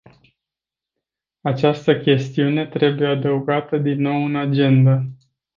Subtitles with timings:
[1.41, 5.07] Această chestiune trebuie adăugată din nou în agendă.